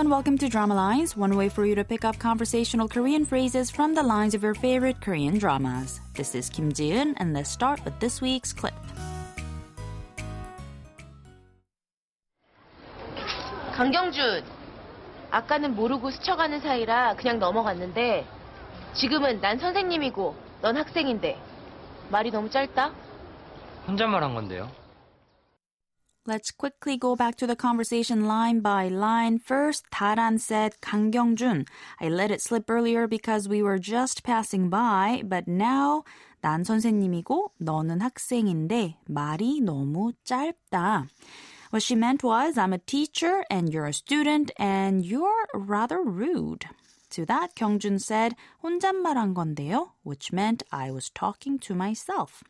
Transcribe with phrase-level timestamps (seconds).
[0.00, 3.70] and welcome to Drama Lines, one way for you to pick up conversational Korean phrases
[3.70, 6.00] from the lines of your favorite Korean dramas.
[6.14, 8.72] This is Kim Ji-eun, and let's start with this week's clip.
[13.74, 14.42] 강경준,
[15.32, 18.26] 아까는 모르고 스쳐가는 사이라 그냥 넘어갔는데
[18.94, 21.36] 지금은 난 선생님이고 넌 학생인데
[22.08, 22.94] 말이 너무 짧다?
[23.86, 24.79] 혼잣말 한 건데요.
[26.27, 29.37] Let's quickly go back to the conversation line by line.
[29.37, 31.67] First, Taran said, 강경준,
[32.01, 36.03] I let it slip earlier because we were just passing by, but now
[36.41, 41.07] 난 선생님이고 너는 학생인데 말이 너무 짧다.
[41.69, 46.65] What she meant was, I'm a teacher and you're a student and you're rather rude.
[47.11, 52.43] To that, Kyungjun said, 혼잣말한 건데요, which meant I was talking to myself.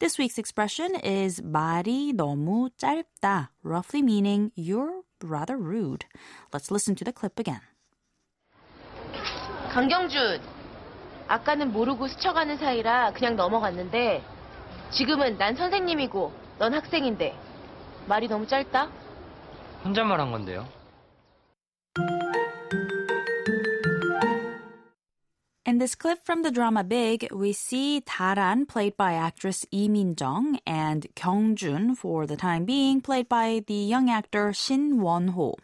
[0.00, 6.06] This week's expression is 말이 너무 짧다, roughly meaning you're rather rude.
[6.52, 7.60] Let's listen to the clip again.
[9.70, 10.40] 강경준,
[11.28, 14.22] 아까는 모르고 스쳐가는 사이라 그냥 넘어갔는데
[14.90, 17.36] 지금은 난 선생님이고 넌 학생인데
[18.06, 18.90] 말이 너무 짧다?
[19.84, 20.66] 혼잣말 한 건데요.
[25.78, 31.06] this clip from the drama Big, we see Taran, played by actress Lee Min-jung, and
[31.16, 35.54] Kyung-jun, for the time being, played by the young actor Shin Won-ho.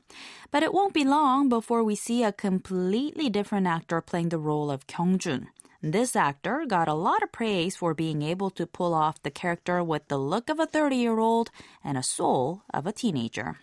[0.51, 4.71] But it won't be long before we see a completely different actor playing the role
[4.71, 5.49] of Kyung-jun.
[5.83, 9.83] This actor got a lot of praise for being able to pull off the character
[9.83, 11.51] with the look of a 30-year-old
[11.83, 13.57] and a soul of a teenager.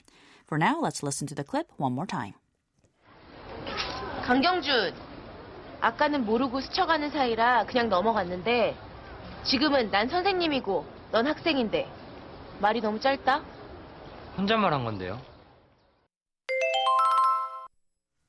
[0.45, 2.33] For now, let's listen to the clip one more time.
[4.23, 4.93] 강경준,
[5.83, 8.77] 아까는 모르고 스쳐가는 사이라 그냥 넘어갔는데
[9.44, 11.91] 지금은 난 선생님이고 넌 학생인데
[12.61, 13.42] 말이 너무 짧다?
[14.39, 15.20] 혼잣말 한 건데요.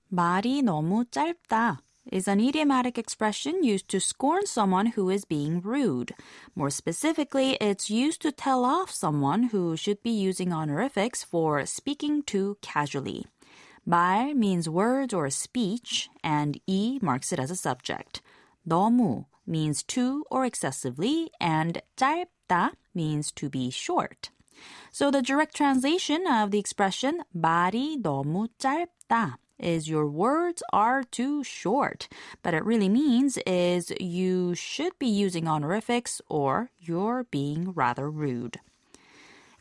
[0.09, 1.77] 말이 너무 짧다
[2.11, 6.13] is an idiomatic expression used to scorn someone who is being rude.
[6.55, 12.23] More specifically, it's used to tell off someone who should be using honorifics for speaking
[12.23, 13.25] too casually.
[13.86, 18.20] 말 means words or speech, and 이 marks it as a subject.
[18.66, 24.30] 너무 means too or excessively, and 짧다 means to be short.
[24.90, 31.42] So the direct translation of the expression 말이 너무 짧다 is your words are too
[31.42, 32.08] short,
[32.42, 38.60] but it really means is you should be using honorifics or you're being rather rude.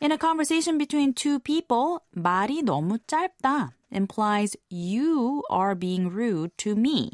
[0.02, 6.76] In a conversation between two people, 말이 너무 짧다 implies you are being rude to
[6.76, 7.10] me.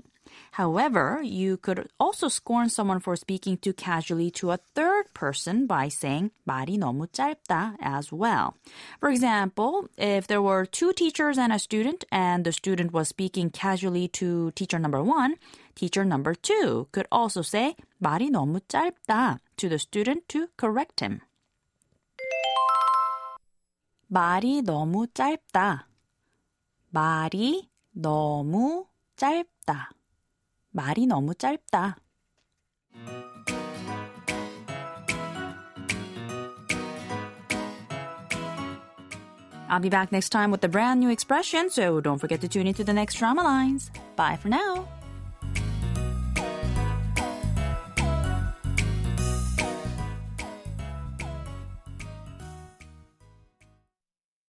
[0.53, 5.89] However, you could also scorn someone for speaking too casually to a third person by
[5.89, 8.55] saying 말이 너무 짧다 as well.
[9.01, 13.51] For example, if there were two teachers and a student and the student was speaking
[13.51, 15.37] casually to teacher number one,
[15.75, 21.23] teacher number two could also say 말이 너무 짧다 to the student to correct him.
[24.09, 25.89] 말이 너무 짧다.
[26.91, 28.87] 말이 너무
[29.17, 29.91] 짧다.
[30.71, 31.97] 말이 너무 짧다.
[39.69, 42.69] I'll be back next time with a brand new expression, so don't forget to tune
[42.69, 43.91] into the next drama lines.
[44.15, 44.87] Bye for now.